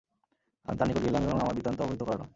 আমি 0.65 0.75
তার 0.77 0.87
নিকট 0.87 1.03
গেলাম 1.03 1.21
এবং 1.23 1.37
আমার 1.41 1.55
বৃত্তান্ত 1.55 1.79
অবহিত 1.81 2.01
করালাম। 2.03 2.29